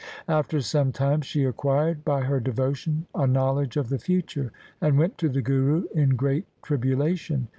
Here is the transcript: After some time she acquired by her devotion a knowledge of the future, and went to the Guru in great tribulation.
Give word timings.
After 0.27 0.61
some 0.61 0.91
time 0.91 1.21
she 1.21 1.43
acquired 1.43 2.03
by 2.03 2.21
her 2.21 2.39
devotion 2.39 3.05
a 3.13 3.27
knowledge 3.27 3.77
of 3.77 3.89
the 3.89 3.99
future, 3.99 4.51
and 4.81 4.97
went 4.97 5.15
to 5.19 5.29
the 5.29 5.43
Guru 5.43 5.83
in 5.93 6.15
great 6.15 6.47
tribulation. 6.63 7.49